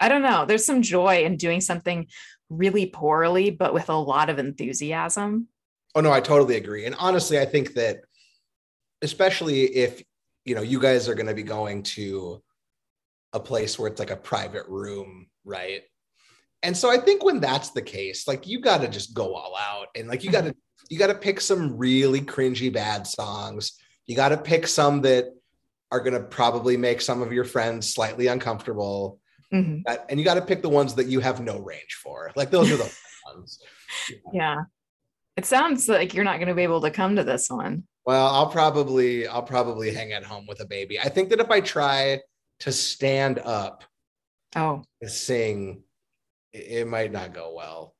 I 0.00 0.08
don't 0.08 0.22
know. 0.22 0.44
There's 0.44 0.64
some 0.64 0.82
joy 0.82 1.24
in 1.24 1.36
doing 1.36 1.60
something 1.60 2.06
really 2.50 2.86
poorly, 2.86 3.50
but 3.50 3.74
with 3.74 3.88
a 3.88 3.94
lot 3.94 4.30
of 4.30 4.38
enthusiasm. 4.38 5.48
Oh 5.94 6.00
no, 6.00 6.12
I 6.12 6.20
totally 6.20 6.56
agree. 6.56 6.86
And 6.86 6.94
honestly, 6.98 7.38
I 7.38 7.44
think 7.44 7.74
that 7.74 8.00
especially 9.02 9.62
if 9.64 10.02
you 10.44 10.54
know 10.54 10.62
you 10.62 10.80
guys 10.80 11.08
are 11.08 11.14
going 11.14 11.26
to 11.26 11.34
be 11.34 11.42
going 11.42 11.82
to 11.84 12.42
a 13.32 13.40
place 13.40 13.78
where 13.78 13.88
it's 13.88 13.98
like 13.98 14.10
a 14.10 14.16
private 14.16 14.66
room, 14.68 15.26
right? 15.44 15.82
And 16.62 16.76
so 16.76 16.90
I 16.90 16.98
think 16.98 17.24
when 17.24 17.40
that's 17.40 17.70
the 17.70 17.82
case, 17.82 18.26
like 18.26 18.46
you 18.46 18.60
got 18.60 18.80
to 18.80 18.88
just 18.88 19.14
go 19.14 19.34
all 19.34 19.54
out 19.56 19.88
and 19.94 20.08
like 20.08 20.24
you 20.24 20.30
got 20.30 20.44
to 20.44 20.54
you 20.88 20.98
got 20.98 21.08
to 21.08 21.14
pick 21.14 21.40
some 21.40 21.76
really 21.76 22.20
cringy 22.20 22.72
bad 22.72 23.06
songs. 23.06 23.72
You 24.06 24.16
got 24.16 24.30
to 24.30 24.38
pick 24.38 24.66
some 24.66 25.02
that 25.02 25.26
are 25.90 26.00
going 26.00 26.14
to 26.14 26.20
probably 26.20 26.76
make 26.76 27.00
some 27.00 27.22
of 27.22 27.32
your 27.32 27.44
friends 27.44 27.92
slightly 27.92 28.26
uncomfortable. 28.26 29.20
Mhm. 29.52 29.82
That- 29.86 30.06
and 30.08 30.18
you 30.18 30.24
got 30.24 30.34
to 30.34 30.42
pick 30.42 30.62
the 30.62 30.68
ones 30.68 30.94
that 30.94 31.06
you 31.06 31.20
have 31.20 31.40
no 31.40 31.58
range 31.58 31.98
for. 32.02 32.32
Like 32.36 32.50
those 32.50 32.70
are 32.72 32.76
the 32.76 32.92
ones. 33.34 33.60
Yeah. 34.32 34.62
It 35.36 35.46
sounds 35.46 35.88
like 35.88 36.14
you're 36.14 36.24
not 36.24 36.38
going 36.38 36.48
to 36.48 36.54
be 36.54 36.64
able 36.64 36.80
to 36.80 36.90
come 36.90 37.16
to 37.16 37.24
this 37.24 37.48
one. 37.48 37.84
Well, 38.04 38.26
I'll 38.26 38.48
probably 38.50 39.26
I'll 39.28 39.42
probably 39.42 39.92
hang 39.92 40.12
at 40.12 40.24
home 40.24 40.46
with 40.46 40.60
a 40.60 40.66
baby. 40.66 40.98
I 40.98 41.08
think 41.10 41.28
that 41.28 41.40
if 41.40 41.50
I 41.50 41.60
try 41.60 42.20
to 42.60 42.72
stand 42.72 43.38
up 43.38 43.84
Oh, 44.56 44.82
sing, 45.04 45.82
it, 46.58 46.80
it 46.80 46.86
might 46.88 47.12
not 47.12 47.32
go 47.34 47.54
well. 47.56 47.94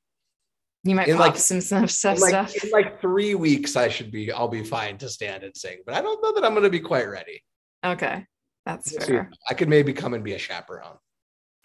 you 0.85 0.95
might 0.95 1.09
In 1.09 1.17
pop 1.17 1.27
like- 1.29 1.37
some 1.37 1.61
stuff. 1.61 1.81
In 2.05 2.21
like, 2.21 2.31
stuff. 2.31 2.65
in 2.65 2.71
like 2.71 3.01
three 3.01 3.35
weeks, 3.35 3.77
I 3.77 3.89
should 3.89 4.11
be 4.11 4.31
I'll 4.33 4.49
be 4.49 4.65
fine 4.65 4.99
to 4.99 5.09
stand 5.09 5.43
and 5.45 5.57
sing, 5.57 5.79
but 5.87 5.95
I 5.95 6.01
don't 6.03 6.23
know 6.23 6.33
that 6.35 6.45
I'm 6.45 6.53
going 6.53 6.65
to 6.65 6.71
be 6.71 6.81
quite 6.81 7.09
ready. 7.09 7.43
Okay. 7.85 8.25
That's 8.67 8.93
We'll 8.93 9.07
fair. 9.07 9.31
I 9.49 9.55
could 9.55 9.69
maybe 9.69 9.93
come 9.93 10.15
and 10.15 10.23
be 10.23 10.35
a 10.35 10.39
chaperone. 10.39 10.97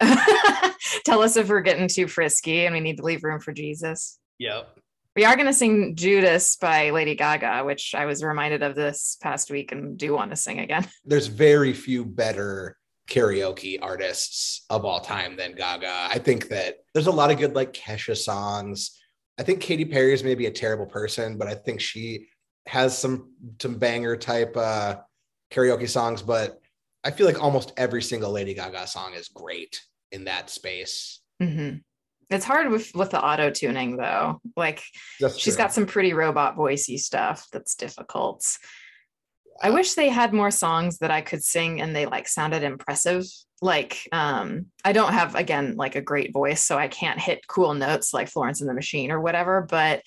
Tell 1.04 1.22
us 1.22 1.36
if 1.36 1.48
we're 1.48 1.60
getting 1.60 1.88
too 1.88 2.06
frisky 2.08 2.66
and 2.66 2.74
we 2.74 2.80
need 2.80 2.96
to 2.96 3.04
leave 3.04 3.22
room 3.24 3.40
for 3.40 3.52
Jesus. 3.52 4.18
Yep. 4.38 4.78
We 5.16 5.24
are 5.24 5.36
going 5.36 5.46
to 5.46 5.52
sing 5.52 5.94
Judas 5.96 6.56
by 6.56 6.90
Lady 6.90 7.14
Gaga, 7.14 7.62
which 7.64 7.94
I 7.94 8.04
was 8.06 8.22
reminded 8.24 8.62
of 8.62 8.74
this 8.74 9.16
past 9.22 9.50
week 9.50 9.70
and 9.70 9.96
do 9.96 10.12
want 10.12 10.30
to 10.30 10.36
sing 10.36 10.58
again. 10.60 10.88
There's 11.04 11.28
very 11.28 11.72
few 11.72 12.04
better 12.04 12.76
karaoke 13.08 13.78
artists 13.82 14.64
of 14.70 14.84
all 14.84 15.00
time 15.00 15.36
than 15.36 15.54
Gaga. 15.54 16.08
I 16.10 16.18
think 16.18 16.48
that 16.48 16.76
there's 16.94 17.06
a 17.06 17.12
lot 17.12 17.30
of 17.30 17.38
good 17.38 17.54
like 17.54 17.72
Kesha 17.72 18.16
songs. 18.16 18.98
I 19.38 19.42
think 19.42 19.60
Katy 19.60 19.84
Perry 19.84 20.14
is 20.14 20.24
maybe 20.24 20.46
a 20.46 20.50
terrible 20.50 20.86
person, 20.86 21.36
but 21.36 21.48
I 21.48 21.54
think 21.54 21.80
she 21.80 22.28
has 22.66 22.96
some 22.96 23.32
some 23.60 23.76
banger 23.78 24.16
type 24.16 24.56
uh 24.56 24.96
karaoke 25.52 25.88
songs. 25.88 26.22
But 26.22 26.60
I 27.04 27.10
feel 27.10 27.26
like 27.26 27.42
almost 27.42 27.72
every 27.76 28.02
single 28.02 28.32
Lady 28.32 28.54
Gaga 28.54 28.86
song 28.86 29.14
is 29.14 29.28
great 29.28 29.82
in 30.12 30.24
that 30.24 30.48
space. 30.48 31.20
hmm 31.40 31.76
It's 32.30 32.44
hard 32.44 32.70
with 32.70 32.94
with 32.94 33.10
the 33.10 33.22
auto 33.22 33.50
tuning 33.50 33.96
though. 33.96 34.40
Like 34.56 34.82
she's 35.36 35.56
got 35.56 35.74
some 35.74 35.86
pretty 35.86 36.14
robot 36.14 36.56
voicey 36.56 36.98
stuff 36.98 37.46
that's 37.52 37.74
difficult. 37.74 38.46
I 39.62 39.70
wish 39.70 39.94
they 39.94 40.08
had 40.08 40.32
more 40.32 40.50
songs 40.50 40.98
that 40.98 41.10
I 41.10 41.20
could 41.20 41.42
sing 41.42 41.80
and 41.80 41.94
they 41.94 42.06
like 42.06 42.28
sounded 42.28 42.62
impressive. 42.62 43.24
Like 43.62 44.08
um 44.12 44.66
I 44.84 44.92
don't 44.92 45.12
have 45.12 45.34
again 45.34 45.76
like 45.76 45.96
a 45.96 46.02
great 46.02 46.32
voice 46.32 46.62
so 46.62 46.76
I 46.76 46.88
can't 46.88 47.20
hit 47.20 47.46
cool 47.46 47.74
notes 47.74 48.12
like 48.12 48.28
Florence 48.28 48.60
and 48.60 48.68
the 48.68 48.74
Machine 48.74 49.10
or 49.10 49.20
whatever, 49.20 49.62
but 49.68 50.02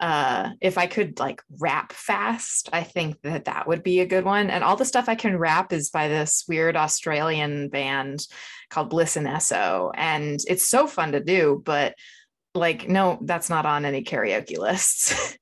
uh 0.00 0.50
if 0.60 0.78
I 0.78 0.86
could 0.86 1.18
like 1.18 1.42
rap 1.58 1.92
fast, 1.92 2.68
I 2.72 2.82
think 2.84 3.20
that 3.22 3.46
that 3.46 3.66
would 3.66 3.82
be 3.82 4.00
a 4.00 4.06
good 4.06 4.24
one. 4.24 4.50
And 4.50 4.62
all 4.64 4.76
the 4.76 4.84
stuff 4.84 5.08
I 5.08 5.14
can 5.14 5.36
rap 5.36 5.72
is 5.72 5.90
by 5.90 6.08
this 6.08 6.44
weird 6.48 6.76
Australian 6.76 7.68
band 7.68 8.26
called 8.70 8.90
Bliss 8.90 9.16
n 9.16 9.26
Eso 9.26 9.90
and 9.94 10.40
it's 10.46 10.66
so 10.66 10.86
fun 10.86 11.12
to 11.12 11.20
do, 11.20 11.60
but 11.64 11.94
like 12.54 12.88
no 12.88 13.18
that's 13.22 13.50
not 13.50 13.66
on 13.66 13.84
any 13.84 14.04
karaoke 14.04 14.58
lists. 14.58 15.36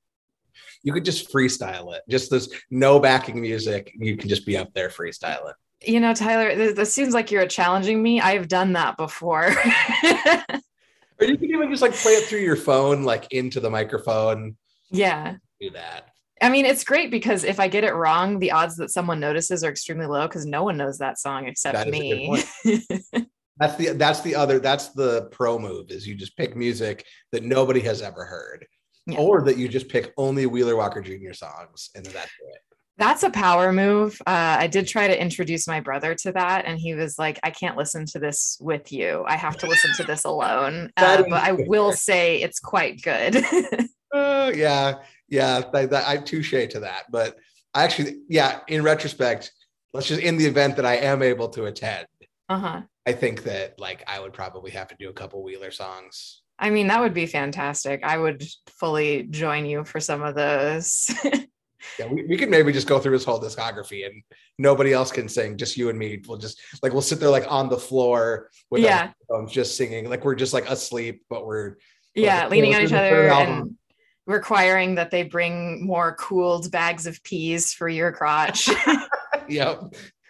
you 0.83 0.93
could 0.93 1.05
just 1.05 1.31
freestyle 1.31 1.95
it. 1.95 2.01
Just 2.09 2.31
this 2.31 2.49
no 2.69 2.99
backing 2.99 3.39
music. 3.39 3.91
You 3.95 4.17
can 4.17 4.29
just 4.29 4.45
be 4.45 4.57
up 4.57 4.73
there 4.73 4.89
freestyling. 4.89 5.53
You 5.83 5.99
know, 5.99 6.13
Tyler, 6.13 6.55
this, 6.55 6.75
this 6.75 6.93
seems 6.93 7.13
like 7.13 7.31
you're 7.31 7.47
challenging 7.47 8.03
me. 8.03 8.21
I've 8.21 8.47
done 8.47 8.73
that 8.73 8.97
before. 8.97 9.51
Or 11.21 11.27
you 11.27 11.37
can 11.37 11.49
even 11.51 11.69
just 11.69 11.83
like 11.83 11.93
play 11.93 12.13
it 12.13 12.25
through 12.25 12.39
your 12.39 12.55
phone, 12.55 13.03
like 13.03 13.31
into 13.31 13.59
the 13.59 13.69
microphone. 13.69 14.57
yeah. 14.89 15.35
Do 15.59 15.69
that. 15.69 16.07
I 16.41 16.49
mean, 16.49 16.65
it's 16.65 16.83
great 16.83 17.11
because 17.11 17.43
if 17.43 17.59
I 17.59 17.67
get 17.67 17.83
it 17.83 17.93
wrong, 17.93 18.39
the 18.39 18.51
odds 18.51 18.75
that 18.77 18.89
someone 18.89 19.19
notices 19.19 19.63
are 19.63 19.69
extremely 19.69 20.07
low 20.07 20.27
because 20.27 20.47
no 20.47 20.63
one 20.63 20.75
knows 20.75 20.97
that 20.97 21.19
song 21.19 21.45
except 21.47 21.77
That 21.77 21.89
me. 21.89 22.43
That's 23.59 23.75
the 23.75 23.89
that's 23.89 24.21
the 24.21 24.33
other 24.33 24.57
that's 24.57 24.87
the 24.87 25.27
pro 25.31 25.59
move 25.59 25.91
is 25.91 26.07
you 26.07 26.15
just 26.15 26.35
pick 26.35 26.55
music 26.55 27.05
that 27.31 27.43
nobody 27.43 27.79
has 27.81 28.01
ever 28.01 28.25
heard. 28.25 28.65
Yeah. 29.07 29.17
Or 29.17 29.41
that 29.43 29.57
you 29.57 29.67
just 29.67 29.89
pick 29.89 30.13
only 30.17 30.45
Wheeler 30.45 30.75
Walker 30.75 31.01
Jr. 31.01 31.33
songs 31.33 31.89
and 31.95 32.05
that's 32.05 32.25
it. 32.25 32.61
That's 32.97 33.23
a 33.23 33.31
power 33.31 33.73
move. 33.73 34.21
Uh, 34.27 34.57
I 34.59 34.67
did 34.67 34.87
try 34.87 35.07
to 35.07 35.19
introduce 35.19 35.67
my 35.67 35.79
brother 35.79 36.13
to 36.13 36.31
that, 36.33 36.65
and 36.65 36.77
he 36.77 36.93
was 36.93 37.17
like, 37.17 37.39
I 37.41 37.49
can't 37.49 37.75
listen 37.75 38.05
to 38.07 38.19
this 38.19 38.59
with 38.61 38.91
you. 38.91 39.23
I 39.25 39.37
have 39.37 39.57
to 39.57 39.65
listen 39.65 39.91
to 39.95 40.03
this 40.03 40.23
alone. 40.23 40.91
Uh, 40.97 41.23
but 41.23 41.41
I 41.41 41.53
will 41.53 41.93
say 41.93 42.41
it's 42.41 42.59
quite 42.59 43.01
good. 43.01 43.43
Uh, 44.13 44.51
yeah, 44.53 44.95
yeah, 45.29 45.61
that, 45.71 45.89
that, 45.89 46.05
I 46.05 46.17
touche 46.17 46.51
to 46.51 46.79
that. 46.81 47.03
But 47.09 47.37
I 47.73 47.85
actually, 47.85 48.17
yeah, 48.27 48.59
in 48.67 48.83
retrospect, 48.83 49.53
let's 49.93 50.07
just 50.07 50.19
in 50.19 50.35
the 50.35 50.45
event 50.45 50.75
that 50.75 50.85
I 50.85 50.97
am 50.97 51.23
able 51.23 51.47
to 51.47 51.67
attend, 51.67 52.07
uh 52.49 52.59
huh. 52.59 52.81
I 53.05 53.13
think 53.13 53.43
that 53.43 53.79
like 53.79 54.03
I 54.07 54.19
would 54.19 54.33
probably 54.33 54.71
have 54.71 54.89
to 54.89 54.95
do 54.99 55.09
a 55.09 55.13
couple 55.13 55.43
Wheeler 55.43 55.71
songs. 55.71 56.40
I 56.61 56.69
mean, 56.69 56.87
that 56.87 57.01
would 57.01 57.13
be 57.13 57.25
fantastic. 57.25 58.01
I 58.03 58.17
would 58.17 58.43
fully 58.67 59.23
join 59.23 59.65
you 59.65 59.83
for 59.83 59.99
some 59.99 60.21
of 60.21 60.35
those. 60.35 61.09
Yeah, 61.99 62.05
we, 62.07 62.23
we 62.23 62.37
could 62.37 62.49
maybe 62.49 62.71
just 62.71 62.87
go 62.87 62.99
through 62.99 63.13
his 63.13 63.25
whole 63.25 63.39
discography 63.39 64.05
and 64.05 64.23
nobody 64.57 64.93
else 64.93 65.11
can 65.11 65.27
sing, 65.27 65.57
just 65.57 65.77
you 65.77 65.89
and 65.89 65.97
me. 65.97 66.21
We'll 66.27 66.37
just 66.37 66.59
like 66.83 66.93
we'll 66.93 67.01
sit 67.01 67.19
there 67.19 67.29
like 67.29 67.45
on 67.51 67.69
the 67.69 67.77
floor 67.77 68.49
with 68.69 68.81
Yeah. 68.83 69.11
phones 69.27 69.51
just 69.51 69.75
singing, 69.75 70.07
like 70.09 70.23
we're 70.23 70.35
just 70.35 70.53
like 70.53 70.69
asleep, 70.69 71.23
but 71.29 71.45
we're 71.45 71.77
yeah, 72.13 72.41
Well, 72.41 72.51
leaning 72.51 72.75
on 72.75 72.81
each 72.81 72.85
is 72.85 72.91
the 72.91 72.97
third 72.97 73.29
other 73.31 73.51
and 73.51 73.77
requiring 74.27 74.95
that 74.95 75.11
they 75.11 75.23
bring 75.23 75.85
more 75.85 76.15
cooled 76.15 76.71
bags 76.71 77.07
of 77.07 77.21
peas 77.23 77.73
for 77.73 77.89
your 77.89 78.11
crotch. 78.11 78.69
yeah. 79.49 79.75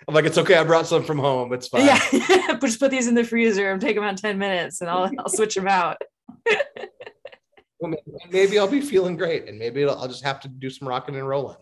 I'm 0.07 0.13
like, 0.15 0.25
it's 0.25 0.37
okay. 0.37 0.55
I 0.55 0.63
brought 0.63 0.87
some 0.87 1.03
from 1.03 1.19
home. 1.19 1.53
It's 1.53 1.67
fine. 1.67 1.85
yeah, 1.85 2.57
just 2.61 2.79
put 2.79 2.91
these 2.91 3.07
in 3.07 3.13
the 3.15 3.23
freezer 3.23 3.71
and 3.71 3.79
take 3.81 3.95
them 3.95 4.03
out 4.05 4.17
10 4.17 4.37
minutes 4.37 4.81
and 4.81 4.89
I'll, 4.89 5.11
I'll 5.19 5.29
switch 5.29 5.55
them 5.55 5.67
out. 5.67 6.01
Well, 7.79 7.95
maybe, 8.29 8.59
I'll 8.59 8.67
be 8.67 8.79
feeling 8.79 9.17
great, 9.17 9.47
and 9.47 9.57
maybe 9.57 9.83
I'll 9.83 10.07
just 10.07 10.23
have 10.23 10.39
to 10.41 10.47
do 10.47 10.69
some 10.69 10.87
rocking 10.87 11.15
and 11.15 11.27
rolling. 11.27 11.57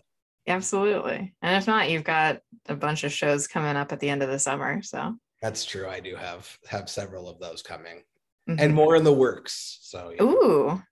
Absolutely. 0.46 1.34
And 1.40 1.56
if 1.56 1.66
not, 1.66 1.88
you've 1.88 2.04
got 2.04 2.40
a 2.68 2.74
bunch 2.74 3.04
of 3.04 3.12
shows 3.12 3.46
coming 3.48 3.74
up 3.76 3.90
at 3.92 4.00
the 4.00 4.10
end 4.10 4.22
of 4.22 4.28
the 4.28 4.38
summer. 4.38 4.82
So, 4.82 5.14
That's 5.40 5.64
true. 5.64 5.88
I 5.88 6.00
do 6.00 6.16
have 6.16 6.58
have 6.68 6.90
several 6.90 7.26
of 7.26 7.38
those 7.40 7.62
coming, 7.62 8.02
mhm. 8.48 8.60
and 8.60 8.74
more 8.74 8.96
in 8.96 9.04
the 9.04 9.12
works. 9.12 9.78
So 9.80 10.12
yeah. 10.14 10.22
Ooh, 10.24 10.82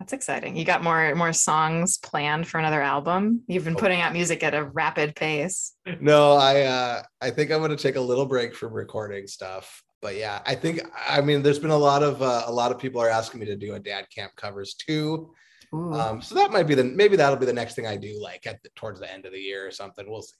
that's 0.00 0.12
exciting. 0.12 0.56
You 0.56 0.64
got 0.64 0.82
more 0.82 1.14
more 1.14 1.32
songs 1.32 1.96
planned 1.98 2.48
for 2.48 2.58
another 2.58 2.82
album. 2.82 3.42
You've 3.46 3.64
been 3.64 3.76
Oh. 3.76 3.78
putting 3.78 4.00
out 4.00 4.12
music 4.12 4.42
at 4.42 4.54
a 4.54 4.64
rapid 4.64 5.14
pace. 5.14 5.72
no, 6.00 6.32
I 6.32 6.62
uh, 6.62 7.02
I 7.20 7.30
think 7.30 7.52
I'm 7.52 7.58
going 7.60 7.70
to 7.70 7.76
take 7.76 7.94
a 7.96 8.00
little 8.00 8.26
break 8.26 8.56
from 8.56 8.72
recording 8.72 9.28
stuff. 9.28 9.82
But 10.02 10.16
yeah, 10.16 10.40
I 10.46 10.54
think 10.54 10.82
I 11.08 11.20
mean 11.20 11.42
there's 11.42 11.58
been 11.58 11.70
a 11.70 11.76
lot 11.76 12.02
of 12.02 12.22
uh, 12.22 12.44
a 12.46 12.52
lot 12.52 12.70
of 12.70 12.78
people 12.78 13.00
are 13.00 13.08
asking 13.08 13.40
me 13.40 13.46
to 13.46 13.56
do 13.56 13.74
a 13.74 13.80
dad 13.80 14.06
camp 14.14 14.32
covers 14.36 14.74
too. 14.74 15.32
Ooh. 15.74 15.92
Um, 15.92 16.22
so 16.22 16.34
that 16.36 16.52
might 16.52 16.66
be 16.66 16.74
the 16.74 16.84
maybe 16.84 17.16
that'll 17.16 17.38
be 17.38 17.46
the 17.46 17.52
next 17.52 17.74
thing 17.74 17.86
I 17.86 17.96
do 17.96 18.20
like 18.22 18.46
at 18.46 18.62
the, 18.62 18.68
towards 18.76 19.00
the 19.00 19.12
end 19.12 19.26
of 19.26 19.32
the 19.32 19.40
year 19.40 19.66
or 19.66 19.70
something. 19.70 20.08
We'll 20.08 20.22
see. 20.22 20.36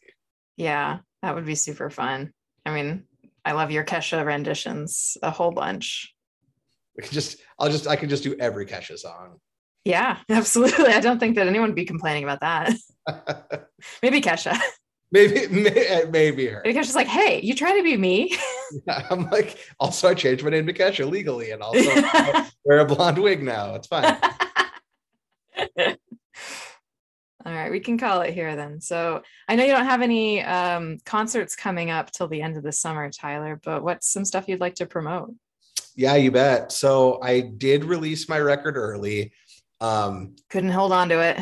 yeah, 0.56 0.98
that 1.22 1.34
would 1.34 1.46
be 1.46 1.54
super 1.54 1.90
fun. 1.90 2.32
I 2.64 2.72
mean, 2.72 3.04
I 3.44 3.52
love 3.52 3.70
your 3.70 3.84
Kesha 3.84 4.24
renditions 4.24 5.16
a 5.22 5.30
whole 5.30 5.52
bunch. 5.52 6.14
We 6.96 7.02
can 7.02 7.12
just 7.12 7.38
I'll 7.58 7.70
just 7.70 7.86
I 7.86 7.96
can 7.96 8.08
just 8.08 8.22
do 8.22 8.36
every 8.38 8.66
Kesha 8.66 8.98
song. 8.98 9.40
Yeah, 9.84 10.18
absolutely. 10.28 10.92
I 10.92 11.00
don't 11.00 11.18
think 11.18 11.36
that 11.36 11.46
anyone 11.46 11.68
would 11.68 11.76
be 11.76 11.84
complaining 11.84 12.24
about 12.24 12.40
that. 12.40 12.74
Maybe 14.02 14.20
Kesha. 14.20 14.58
Maybe 15.16 15.46
may, 15.50 16.04
maybe 16.10 16.46
her. 16.46 16.62
Maybe 16.64 16.78
Kesha's 16.78 16.94
like, 16.94 17.06
hey, 17.06 17.40
you 17.40 17.54
try 17.54 17.76
to 17.76 17.82
be 17.82 17.96
me. 17.96 18.36
I'm 18.88 19.28
like 19.30 19.58
also 19.80 20.08
I 20.08 20.14
changed 20.14 20.44
my 20.44 20.50
name 20.50 20.66
to 20.66 20.72
Kesha 20.72 21.08
legally 21.08 21.50
and 21.52 21.62
also 21.62 21.80
wear 22.64 22.80
a 22.80 22.84
blonde 22.84 23.18
wig 23.18 23.42
now. 23.42 23.74
It's 23.74 23.86
fine. 23.86 24.18
All 27.46 27.52
right, 27.52 27.70
we 27.70 27.78
can 27.78 27.96
call 27.96 28.22
it 28.22 28.34
here 28.34 28.56
then. 28.56 28.80
So 28.80 29.22
I 29.48 29.54
know 29.54 29.64
you 29.64 29.70
don't 29.70 29.84
have 29.84 30.02
any 30.02 30.42
um, 30.42 30.98
concerts 31.04 31.54
coming 31.54 31.90
up 31.90 32.10
till 32.10 32.26
the 32.26 32.42
end 32.42 32.56
of 32.56 32.64
the 32.64 32.72
summer, 32.72 33.08
Tyler, 33.08 33.60
but 33.64 33.84
what's 33.84 34.12
some 34.12 34.24
stuff 34.24 34.48
you'd 34.48 34.60
like 34.60 34.74
to 34.76 34.86
promote? 34.86 35.32
Yeah, 35.94 36.16
you 36.16 36.32
bet. 36.32 36.72
So 36.72 37.20
I 37.22 37.40
did 37.40 37.84
release 37.84 38.28
my 38.28 38.40
record 38.40 38.76
early. 38.76 39.32
Um, 39.80 40.34
Couldn't 40.50 40.70
hold 40.70 40.90
on 40.90 41.08
to 41.10 41.20
it. 41.20 41.38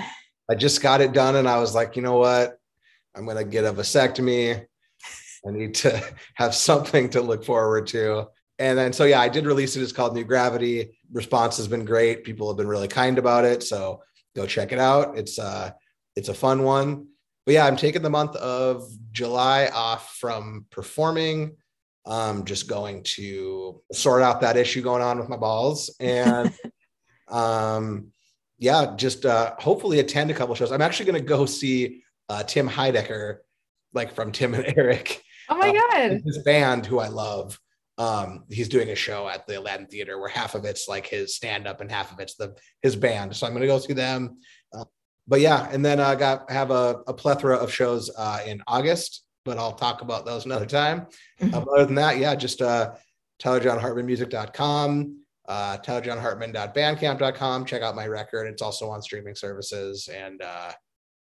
I 0.51 0.55
just 0.55 0.83
got 0.83 1.01
it 1.01 1.13
done 1.13 1.37
and 1.37 1.49
I 1.49 1.59
was 1.59 1.75
like, 1.75 1.97
you 1.97 2.03
know 2.03 2.19
what? 2.19 2.59
I'm 3.17 3.27
gonna 3.27 3.45
get 3.45 3.65
a 3.65 3.73
vasectomy. 3.73 4.67
I 5.47 5.51
need 5.51 5.75
to 5.77 6.03
have 6.35 6.55
something 6.55 7.11
to 7.11 7.21
look 7.21 7.45
forward 7.45 7.87
to. 7.89 8.27
And 8.59 8.79
then 8.79 8.93
so 8.93 9.05
yeah, 9.05 9.21
I 9.21 9.29
did 9.29 9.47
release 9.47 9.77
it. 9.77 9.83
It's 9.83 9.93
called 9.93 10.15
New 10.15 10.25
Gravity. 10.25 10.97
Response 11.13 11.57
has 11.57 11.69
been 11.69 11.85
great. 11.85 12.25
People 12.25 12.49
have 12.49 12.57
been 12.57 12.69
really 12.69 12.89
kind 12.89 13.19
about 13.19 13.45
it. 13.45 13.63
So 13.63 14.03
go 14.37 14.47
check 14.47 14.73
it 14.73 14.79
out. 14.79 15.19
It's 15.19 15.39
uh 15.39 15.73
it's 16.17 16.29
a 16.29 16.35
fun 16.35 16.63
one. 16.63 17.09
But 17.47 17.55
yeah, 17.55 17.67
I'm 17.67 17.77
taking 17.77 18.03
the 18.03 18.11
month 18.11 18.37
of 18.37 18.85
July 19.13 19.69
off 19.73 20.17
from 20.17 20.67
performing. 20.71 21.57
Um, 22.07 22.45
just 22.45 22.69
going 22.69 23.03
to 23.15 23.81
sort 23.93 24.23
out 24.23 24.43
that 24.43 24.59
issue 24.59 24.83
going 24.83 25.03
on 25.03 25.19
with 25.19 25.31
my 25.31 25.39
balls 25.39 25.95
and 25.99 26.53
um 27.29 28.09
yeah, 28.59 28.95
just 28.97 29.27
uh 29.27 29.55
hopefully 29.59 29.99
attend 29.99 30.31
a 30.31 30.35
couple 30.35 30.55
shows. 30.55 30.71
I'm 30.71 30.83
actually 30.83 31.07
gonna 31.07 31.21
go 31.21 31.45
see 31.45 32.04
uh 32.29 32.43
Tim 32.43 32.69
Heidecker, 32.69 33.39
like 33.93 34.15
from 34.15 34.33
Tim 34.33 34.55
and 34.55 34.73
Eric, 34.77 35.23
Oh 35.49 35.57
my 35.57 35.69
Uh, 35.69 35.73
God. 35.73 36.23
his 36.25 36.39
band 36.45 36.87
who 36.87 36.99
I 36.99 37.09
love. 37.09 37.59
Um, 37.97 38.45
he's 38.51 38.69
doing 38.69 38.89
a 38.89 38.95
show 38.97 39.29
at 39.29 39.47
the 39.47 39.59
Aladdin 39.61 39.87
Theater 39.87 40.19
where 40.19 40.29
half 40.29 40.55
of 40.57 40.65
it's 40.65 40.89
like 40.89 41.07
his 41.07 41.37
stand-up 41.37 41.81
and 41.81 41.91
half 41.93 42.11
of 42.13 42.19
it's 42.19 42.35
the 42.35 42.57
his 42.83 42.97
band. 42.97 43.37
So 43.37 43.47
I'm 43.47 43.53
gonna 43.53 43.67
go 43.67 43.79
see 43.79 43.93
them. 43.93 44.39
Uh, 44.73 44.85
but 45.29 45.41
yeah, 45.41 45.69
and 45.71 45.85
then 45.85 46.01
I 46.01 46.15
got 46.17 46.51
have 46.51 46.71
a, 46.73 47.03
a 47.07 47.15
plethora 47.15 47.57
of 47.57 47.73
shows 47.73 48.11
uh 48.17 48.41
in 48.47 48.63
August, 48.67 49.23
but 49.45 49.59
I'll 49.59 49.75
talk 49.75 50.03
about 50.03 50.27
those 50.27 50.45
another 50.45 50.67
time. 50.67 51.07
Uh, 51.41 51.59
other 51.71 51.85
than 51.87 51.95
that, 51.97 52.19
yeah, 52.19 52.35
just 52.35 52.61
uh 52.63 52.95
TylerJohnHartmanMusic.com, 53.43 55.19
uh, 55.49 55.77
TylerJohnHartman.bandcamp.com. 55.79 57.65
Check 57.65 57.83
out 57.83 57.95
my 57.95 58.07
record. 58.07 58.47
It's 58.47 58.63
also 58.63 58.89
on 58.91 59.03
streaming 59.03 59.35
services. 59.35 60.09
And 60.09 60.41
uh, 60.43 60.73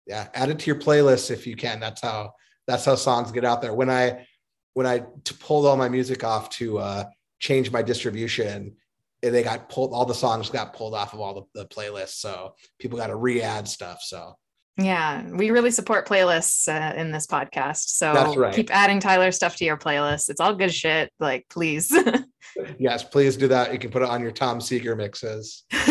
yeah, 0.06 0.28
add 0.34 0.50
it 0.50 0.60
to 0.60 0.66
your 0.68 0.80
playlist 0.80 1.32
if 1.32 1.46
you 1.46 1.56
can. 1.56 1.80
That's 1.80 2.02
how 2.02 2.34
that's 2.68 2.86
how 2.86 2.96
songs 2.96 3.32
get 3.32 3.46
out 3.46 3.62
there. 3.62 3.74
When 3.74 3.90
I 3.90 4.26
when 4.74 4.86
I 4.86 5.00
t- 5.24 5.36
pulled 5.40 5.66
all 5.66 5.78
my 5.78 5.90
music 5.90 6.24
off 6.24 6.50
to 6.52 6.80
uh, 6.80 7.04
change 7.40 7.72
my 7.72 7.82
distribution, 7.82 8.76
they 9.22 9.44
got 9.44 9.70
pulled. 9.70 9.94
All 9.94 10.06
the 10.06 10.14
songs 10.14 10.50
got 10.50 10.74
pulled 10.74 10.96
off 10.96 11.14
of 11.14 11.20
all 11.20 11.48
the, 11.54 11.62
the 11.62 11.68
playlists, 11.68 12.20
so 12.20 12.56
people 12.80 12.98
got 12.98 13.08
to 13.08 13.16
re-add 13.16 13.68
stuff. 13.68 14.02
So 14.02 14.36
Yeah, 14.78 15.28
we 15.30 15.52
really 15.52 15.72
support 15.72 16.08
playlists 16.08 16.68
uh, 16.68 16.96
in 16.96 17.12
this 17.12 17.28
podcast. 17.28 17.90
So 17.90 18.36
right. 18.36 18.54
keep 18.54 18.74
adding 18.74 19.00
Tyler 19.00 19.32
stuff 19.32 19.56
to 19.58 19.66
your 19.66 19.78
playlist. 19.78 20.30
It's 20.30 20.40
all 20.40 20.56
good 20.56 20.74
shit. 20.74 21.12
Like, 21.20 21.46
please. 21.50 21.94
yes, 22.80 23.04
please 23.04 23.38
do 23.38 23.48
that. 23.50 23.74
You 23.74 23.80
can 23.80 23.92
put 23.92 24.02
it 24.02 24.10
on 24.10 24.22
your 24.22 24.32
Tom 24.32 24.62
Seeger 24.62 24.96
mixes 24.96 25.64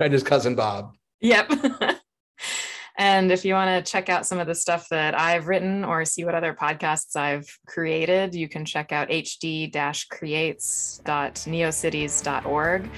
and 0.00 0.12
his 0.12 0.22
cousin 0.22 0.54
Bob. 0.54 0.94
Yep. 1.20 1.52
And 2.98 3.30
if 3.30 3.44
you 3.44 3.54
want 3.54 3.84
to 3.84 3.90
check 3.90 4.08
out 4.08 4.26
some 4.26 4.40
of 4.40 4.48
the 4.48 4.56
stuff 4.56 4.88
that 4.90 5.18
I've 5.18 5.46
written 5.46 5.84
or 5.84 6.04
see 6.04 6.24
what 6.24 6.34
other 6.34 6.52
podcasts 6.52 7.14
I've 7.14 7.48
created, 7.66 8.34
you 8.34 8.48
can 8.48 8.64
check 8.64 8.90
out 8.90 9.08
hd 9.08 10.08
creates.neocities.org. 10.10 12.90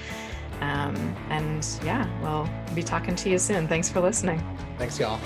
Um, 0.61 0.95
and 1.29 1.67
yeah, 1.83 2.07
we'll 2.21 2.49
be 2.73 2.81
talking 2.83 3.15
to 3.15 3.29
you 3.29 3.37
soon. 3.37 3.67
Thanks 3.67 3.89
for 3.89 4.01
listening. 4.01 4.41
Thanks, 4.77 4.99
y'all. 4.99 5.19